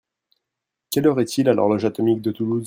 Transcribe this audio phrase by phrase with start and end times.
[0.89, 2.59] Quelle heure est-il à l'horloge atomique de Toulouse?